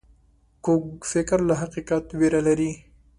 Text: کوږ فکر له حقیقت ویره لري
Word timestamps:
کوږ 0.65 0.83
فکر 1.11 1.39
له 1.49 1.55
حقیقت 1.61 2.05
ویره 2.19 2.41
لري 2.47 2.71